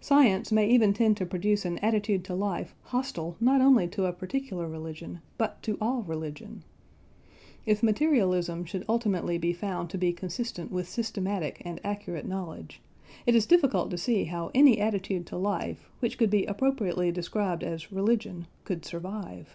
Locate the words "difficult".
13.44-13.90